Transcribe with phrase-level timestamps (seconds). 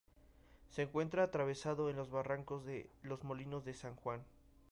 [0.71, 4.25] Se encuentra atravesado por los barrancos de Los Molinos y de San Juan.